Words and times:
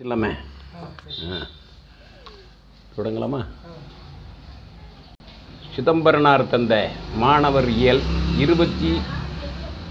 ஆ. 0.00 1.46
தொடங்கலாமா? 2.96 3.46
சிதம்பரனார் 5.74 6.48
தந்த 6.48 6.90
மாணவர் 7.16 7.68
இயல் 7.68 8.00
இருபத்தி 8.38 9.00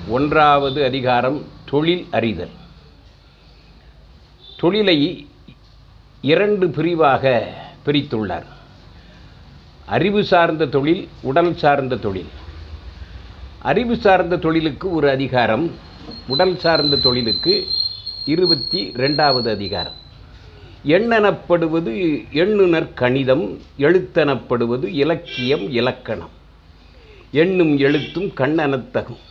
ஒன்றாவது 0.08 0.84
அதிகாரம் 0.84 1.46
தொழில் 1.66 2.08
அறிதல். 2.12 2.50
தொழிலை 4.58 5.28
இரண்டு 6.22 6.70
பிரிவாக 6.70 7.54
பிரித்துள்ளார். 7.86 8.46
அறிவு 9.86 10.26
சார்ந்த 10.26 10.66
தொழில் 10.66 11.10
உடல் 11.22 11.58
சார்ந்த 11.58 11.96
தொழில். 11.96 12.30
அறிவு 13.60 13.96
சார்ந்த 13.96 14.38
தொழிலுக்கு 14.38 14.92
ஒரு 14.92 15.10
அதிகாரம் 15.10 15.72
உடல் 16.28 16.60
சார்ந்த 16.60 16.96
தொழிலுக்கு 16.96 17.68
இருபத்தி 18.34 18.80
ரெண்டாவது 19.02 19.50
அதிகாரம். 19.50 19.98
எண்ணெனப்படுவது 20.96 21.94
எண்ணுனர் 22.42 22.94
கணிதம் 23.02 23.46
எழுத்தெனப்படுவது 23.86 24.88
இலக்கியம் 25.04 25.64
இலக்கணம். 25.80 26.34
எண்ணும் 27.42 27.74
எழுத்தும் 27.86 28.30
கண்ணனத்தகும் 28.40 29.22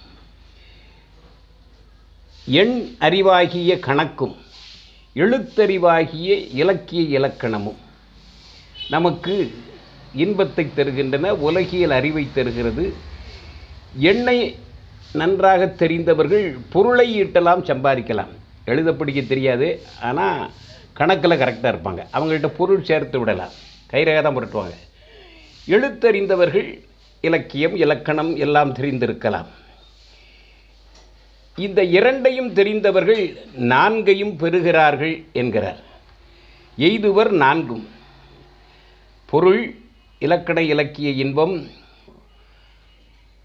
எண் 2.61 2.75
அறிவாகிய 3.09 3.73
கணக்கும் 3.89 4.35
எழுத்தறிவாகிய 5.23 6.31
இலக்கிய 6.63 7.03
இலக்கணமும் 7.19 7.79
நமக்கு 8.95 9.37
இன்பத்தை 10.25 10.65
தருகின்றன 10.67 11.35
உலகியல் 11.49 11.97
அறிவை 12.01 12.27
தருகிறது. 12.35 12.87
எண்ணை 14.11 14.39
நன்றாக 15.13 15.63
தெரிந்தவர்கள் 15.67 16.47
பொருளை 16.73 17.09
ஈட்டலாம் 17.23 17.65
சம்பாதிக்கலாம். 17.71 18.35
எழுத 18.73 18.93
படிக்க 18.93 19.21
தெரியாது 19.21 19.69
ஆனால் 20.09 20.51
கணக்கில் 20.99 21.41
கரெக்டாக 21.43 21.71
இருப்பாங்க. 21.73 22.03
அவங்கள்ட்ட 22.17 22.49
பொருள் 22.61 22.87
சேர்த்து 22.89 23.19
விடலாம். 23.19 23.55
கைரக 23.93 24.19
தான் 24.23 24.37
புரட்டுவாங்க. 24.37 24.77
எழுத்தறிந்தவர்கள் 25.75 26.69
இலக்கியம் 27.29 27.77
இலக்கணம் 27.85 28.33
எல்லாம் 28.37 28.73
தெரிந்திருக்கலாம். 28.75 29.49
இந்த 31.67 31.81
இரண்டையும் 31.99 32.51
தெரிந்தவர்கள் 32.53 33.23
நான்கையும் 33.73 34.35
பெறுகிறார்கள் 34.43 35.15
என்கிறார். 35.33 35.81
எய்துவர் 36.79 37.31
நான்கும். 37.45 37.85
பொருள் 39.31 39.63
இலக்கண 40.27 40.59
இலக்கிய 40.63 41.11
இன்பம் 41.25 41.57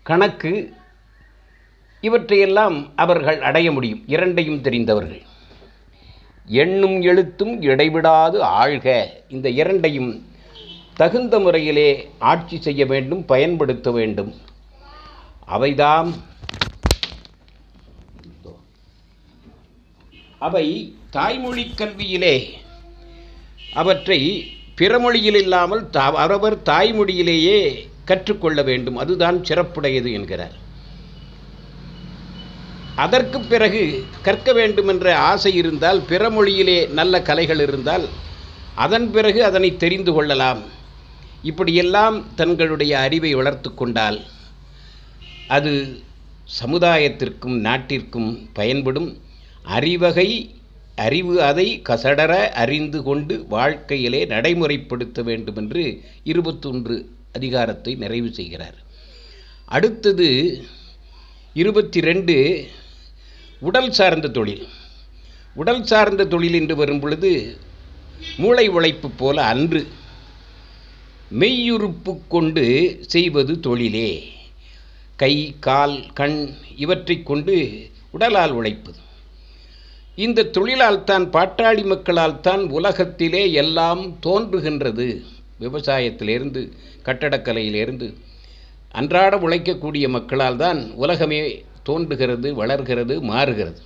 கணக்கு 0.10 0.52
இவற்றையெல்லாம் 2.04 2.96
அவர்கள் 2.96 3.42
அடைய 3.42 3.72
முடியும். 3.72 4.04
இரண்டையும் 4.08 4.62
தெரிந்தவர்கள். 4.62 5.22
எண்ணும் 6.46 7.02
எழுத்தும் 7.02 7.62
இடைவிடாது 7.62 8.44
ஆழ்க. 8.44 9.08
இந்த 9.30 9.50
இரண்டையும் 9.50 10.10
தகுந்த 10.94 11.40
முறையிலே 11.40 12.10
ஆட்சி 12.20 12.62
செய்ய 12.62 12.86
வேண்டும் 12.86 13.26
பயன்படுத்த 13.26 13.92
வேண்டும். 13.92 14.32
அவைதாம் 15.46 16.12
அவை 20.40 20.68
தாய்மொழி 21.10 21.64
கல்வியிலே 21.64 22.36
அவற்றை 23.74 24.20
பிறமொழியில் 24.78 25.38
இல்லாமல் 25.38 25.90
தா 25.90 26.06
அவரவர் 26.06 26.58
தாய்மொழியிலேயே 26.58 27.60
கற்றுக்கொள்ள 28.06 28.62
வேண்டும். 28.62 28.98
அதுதான் 28.98 29.38
சிறப்புடையது 29.50 30.12
என்கிறார். 30.14 30.62
அதற்கு 32.96 33.40
பிறகு 33.42 33.84
கற்க 34.22 34.54
வேண்டுமென்ற 34.54 35.16
ஆசை 35.18 35.52
இருந்தால் 35.56 36.02
பிற 36.12 36.30
மொழியிலே 36.30 36.80
நல்ல 37.00 37.22
கலைகள் 37.22 37.60
இருந்தால் 37.60 38.06
அதன் 38.76 39.08
பிறகு 39.12 39.44
அதனை 39.44 39.70
தெரிந்து 39.78 40.12
கொள்ளலாம். 40.14 40.62
இப்படியெல்லாம் 41.42 42.18
தங்களுடைய 42.36 43.00
அறிவை 43.00 43.32
வளர்த்து 43.34 43.74
கொண்டால் 43.74 44.20
அது 45.48 45.74
சமுதாயத்திற்கும் 46.60 47.58
நாட்டிற்கும் 47.68 48.30
பயன்படும். 48.54 49.10
அறிவகை 49.78 50.30
அறிவு 50.96 51.36
அதை 51.42 51.68
கசடர 51.90 52.32
அறிந்து 52.64 53.04
கொண்டு 53.04 53.36
வாழ்க்கையிலே 53.48 54.26
நடைமுறைப்படுத்த 54.26 55.22
வேண்டும் 55.24 55.56
என்று 55.56 55.84
இருபத்தொன்று 56.24 56.96
அதிகாரத்தை 57.34 57.96
நிறைவு 57.96 58.30
செய்கிறார். 58.34 58.78
அடுத்தது 59.66 60.30
இருபத்தி 61.54 62.00
ரெண்டு 62.02 62.36
உடல் 63.68 63.92
சார்ந்த 63.98 64.28
தொழில். 64.38 64.64
உடல் 65.62 65.84
சார்ந்த 65.90 66.24
தொழில் 66.34 66.58
என்று 66.60 66.76
வரும் 66.82 67.02
பொழுது 67.04 67.32
மூளை 68.42 68.66
உழைப்பு 68.78 69.08
போல 69.22 69.38
அன்று 69.54 69.82
மெய்யுறுப்பு 71.42 72.14
கொண்டு 72.34 72.66
செய்வது 73.14 73.54
தொழிலே. 73.68 74.10
கை 75.22 75.34
கால் 75.68 75.98
கண் 76.20 76.38
இவற்றை 76.84 77.18
கொண்டு 77.30 77.56
உடலால் 78.16 78.54
உழைப்பது. 78.60 79.00
இந்த 80.26 80.50
தொழிலால் 80.56 81.04
தான் 81.10 81.26
பாட்டாளி 81.36 81.84
மக்களால் 81.92 82.42
தான் 82.48 82.64
உலகத்திலே 82.78 83.44
எல்லாம் 83.64 84.04
தோன்றுகின்றது. 84.26 85.08
விவசாயத்திலிருந்து 85.64 86.62
கட்டடக்கலையிலிருந்து 87.08 88.08
அன்றாட 89.00 89.36
உழைக்கக்கூடிய 89.46 90.06
மக்களால் 90.16 90.60
தான் 90.64 90.80
உலகமே 91.04 91.40
தோன்றுகிறது 91.84 92.56
வளர்கிறது 92.56 93.22
மாறுகிறது. 93.22 93.82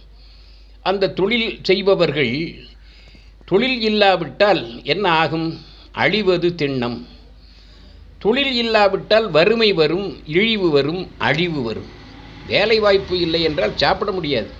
அந்த 0.85 1.09
தொழில் 1.09 1.59
செய்பவர்கள் 1.63 2.55
தொழில் 3.45 3.81
இல்லாவிட்டால் 3.81 4.83
என்ன 4.83 5.09
ஆகும்? 5.09 5.65
அழிவது 5.91 6.49
திண்ணம். 6.57 6.97
தொழில் 8.17 8.53
இல்லாவிட்டால் 8.55 9.29
வறுமை 9.29 9.73
வரும் 9.73 10.25
இழிவு 10.25 10.69
வரும் 10.69 11.15
அழிவு 11.17 11.61
வரும். 11.61 11.89
வேலை 12.45 12.79
வாய்ப்பு 12.79 13.19
இல்லை 13.19 13.41
என்றால் 13.41 13.77
சாப்பிட 13.77 14.11
முடியாது. 14.11 14.51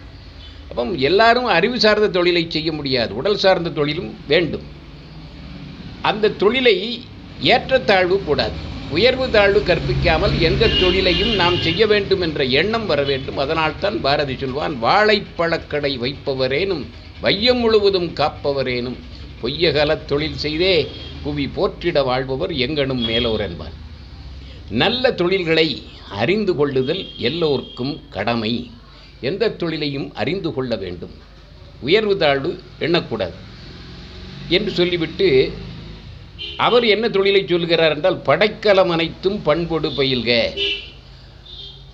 அப்போ 0.67 0.83
எல்லாரும் 0.83 1.45
அறிவு 1.45 1.79
சார்ந்த 1.79 2.07
தொழிலை 2.07 2.45
செய்ய 2.49 2.71
முடியாது. 2.71 3.15
உடல் 3.15 3.37
சார்ந்த 3.37 3.69
தொழிலும் 3.69 4.19
வேண்டும். 4.27 4.65
அந்த 6.01 6.29
தொழிலை 6.29 6.75
ஏற்றத்தாழ்வு 7.39 8.23
கூடாது. 8.23 8.57
உயர்வு 8.89 9.29
தாழ்வு 9.29 9.59
கற்பிக்காமல் 9.59 10.39
எந்த 10.39 10.69
தொழிலையும் 10.81 11.33
நாம் 11.33 11.61
செய்ய 11.61 11.87
வேண்டும் 11.87 12.21
என்ற 12.21 12.43
எண்ணம் 12.59 12.85
வர 12.85 13.03
வேண்டும். 13.03 13.37
அதனால்தான் 13.37 14.01
பாரதி 14.01 14.37
சொல்வான் 14.37 14.75
வாழைப்பழக்கடை 14.81 15.91
வைப்பவரேனும் 16.03 16.83
வையம் 17.19 17.57
முழுவதும் 17.57 18.13
காப்பவரேனும் 18.13 18.97
பொய்யகல 19.41 20.05
தொழில் 20.05 20.37
செய்தே 20.37 20.75
புவி 21.21 21.45
போற்றிட 21.47 22.03
வாழ்பவர் 22.03 22.53
எங்கனும் 22.65 23.03
மேலோர் 23.03 23.41
என்பார். 23.41 23.75
நல்ல 24.71 25.11
தொழில்களை 25.11 25.67
அறிந்து 26.21 26.55
கொள்ளுதல் 26.55 27.03
எல்லோருக்கும் 27.29 28.07
கடமை. 28.09 28.53
எந்த 29.21 29.51
தொழிலையும் 29.51 30.13
அறிந்து 30.13 30.53
கொள்ள 30.53 30.75
வேண்டும். 30.75 31.15
உயர்வு 31.81 32.17
தாழ்வு 32.17 32.51
எண்ணக்கூடாது. 32.79 33.37
என்று 34.49 34.71
சொல்லிவிட்டு 34.71 35.27
அவர் 36.57 36.85
என்ன 36.85 37.05
தொழிலை 37.09 37.41
சொல்கிறார் 37.47 37.93
என்றால் 37.95 38.19
படைக்கலம் 38.19 38.89
அனைத்தும் 38.89 39.39
பண்பொடு 39.41 39.89
பயில்க. 39.89 40.31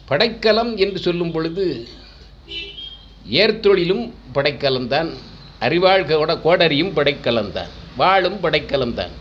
படைக்கலம் 0.06 0.72
என்று 0.78 1.00
சொல்லும் 1.00 1.32
பொழுது 1.32 1.66
ஏர்த்தொழிலும் 3.42 4.04
படைக்கலம்தான் 4.34 5.10
அறிவாள் 5.60 6.06
கோட 6.06 6.32
கோடரியும் 6.46 6.96
படைக்கலம்தான் 6.96 7.72
வாழும் 7.96 8.40
படைக்கலம்தான் 8.44 9.14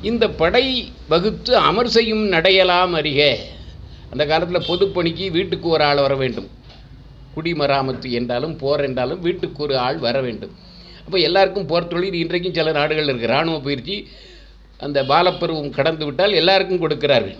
இந்த 0.00 0.24
படை 0.30 0.64
வகுத்து 1.08 1.52
அமர் 1.68 1.92
செய்யும் 1.96 2.24
நடையலாம் 2.32 2.94
அறிக. 3.00 3.20
அந்த 4.10 4.22
காலத்தில் 4.26 4.68
பொதுப்பணிக்கு 4.70 5.26
வீட்டுக்கு 5.30 5.68
ஒரு 5.68 5.84
ஆள் 5.84 5.96
வர 5.96 6.14
வேண்டும். 6.14 6.48
குடிமராமத்து 7.34 8.08
என்றாலும் 8.10 8.56
போர் 8.56 8.80
என்றாலும் 8.80 9.20
வீட்டுக்கு 9.20 9.62
ஒரு 9.62 9.76
ஆள் 9.78 9.98
வர 9.98 10.20
வேண்டும். 10.20 10.54
அப்போ 11.10 11.22
எல்லாருக்கும் 11.22 11.66
போர் 11.66 11.86
தொழில் 11.86 12.12
இன்றைக்கும் 12.12 12.54
சில 12.54 12.72
நாடுகளில் 12.72 13.14
இருக்குது 13.14 13.22
இராணுவ 13.22 13.60
பயிற்சி. 13.60 14.08
அந்த 14.78 15.02
பாலப்பருவம் 15.02 15.70
கடந்து 15.70 16.04
விட்டால் 16.04 16.32
எல்லாருக்கும் 16.32 16.78
கொடுக்கிறார்கள். 16.78 17.36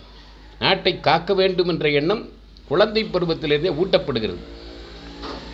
நாட்டை 0.59 1.01
காக்க 1.01 1.35
வேண்டும் 1.35 1.69
என்ற 1.69 1.91
எண்ணம் 1.91 2.29
குழந்தை 2.69 3.05
பருவத்திலிருந்தே 3.05 3.73
ஊட்டப்படுகிறது. 3.73 4.37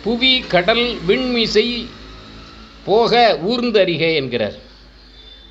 புவி 0.03 0.39
கடல் 0.39 0.97
விண்மிசை 1.07 1.85
போக 2.85 3.39
ஊர்ந்து 3.41 3.85
அறிகே 3.85 4.15
என்கிறார். 4.15 4.53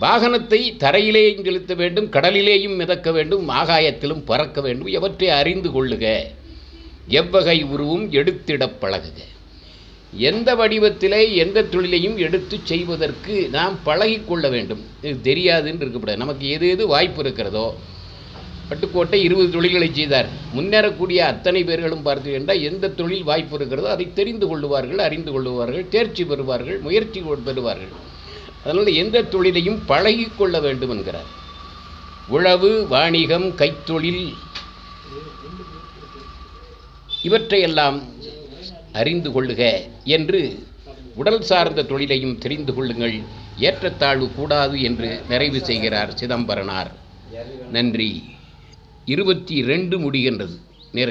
வாகனத்தை 0.00 0.72
தரையிலேயும் 0.72 1.44
செலுத்த 1.44 1.74
வேண்டும் 1.74 2.10
கடலிலேயும் 2.10 2.76
மிதக்க 2.76 3.12
வேண்டும் 3.12 3.48
ஆகாயத்திலும் 3.48 4.24
பறக்க 4.24 4.60
வேண்டும். 4.60 4.86
எவற்றை 4.86 5.28
அறிந்து 5.28 5.70
கொள்ளுக. 5.70 6.24
எவ்வகை 7.08 7.64
உருவும் 7.64 8.10
எடுத்திடப் 8.10 8.76
பழகுக. 8.80 9.35
எந்த 10.28 10.48
வடிவத்திலே 10.58 11.20
எந்த 11.42 11.64
தொழிலையும் 11.72 12.16
எடுத்து 12.26 12.56
செய்வதற்கு 12.70 13.34
நாம் 13.56 13.76
பழகிக்கொள்ள 13.88 14.46
வேண்டும். 14.54 14.82
இது 15.06 15.16
தெரியாதுன்னு 15.28 15.82
இருக்கக்கூடாது. 15.82 16.22
நமக்கு 16.24 16.46
எது 16.56 16.66
எது 16.74 16.86
வாய்ப்பு 16.94 17.22
இருக்கிறதோ 17.24 17.66
பட்டுக்கோட்டை 18.70 19.18
இருபது 19.26 19.48
தொழில்களை 19.50 19.88
செய்தார். 19.98 20.28
முன்னேறக்கூடிய 20.56 21.18
அத்தனை 21.32 21.60
பேர்களும் 21.64 22.04
பார்த்து 22.06 22.30
என்றால் 22.38 22.64
எந்த 22.70 22.90
தொழில் 23.00 23.26
வாய்ப்பு 23.30 23.54
இருக்கிறதோ 23.58 23.88
அதை 23.94 24.06
தெரிந்து 24.18 24.46
கொள்ளுவார்கள் 24.50 25.02
அறிந்து 25.06 25.32
கொள்ளுவார்கள் 25.34 25.88
தேர்ச்சி 25.94 26.24
பெறுவார்கள் 26.24 26.78
முயற்சி 26.86 27.20
பெறுவார்கள். 27.48 27.92
அதனால் 28.64 28.90
எந்த 29.02 29.22
தொழிலையும் 29.34 29.80
பழகிக்கொள்ள 29.90 30.60
வேண்டும் 30.66 30.92
என்கிறார். 30.94 31.30
உழவு 32.36 32.72
வாணிகம் 32.94 33.48
கைத்தொழில் 33.60 34.24
இவற்றையெல்லாம் 37.28 37.98
அறிந்து 39.00 39.30
கொள்ளுக 39.32 39.62
என்று 40.16 40.40
உடல் 41.20 41.42
சார்ந்த 41.50 41.86
தொழிலையும் 41.90 42.38
தெரிந்து 42.38 42.72
கொள்ளுங்கள். 42.74 43.16
ஏற்றத்தாழ்வு 43.68 44.28
கூடாது 44.38 44.76
என்று 44.88 45.10
நிறைவு 45.28 45.60
செய்கிறார் 45.68 46.12
சிதம்பரனார். 46.20 46.90
நன்றி. 47.76 48.10
இருபத்தி 49.08 49.56
ரெண்டு 49.70 49.96
முடிகின்றது. 50.04 50.56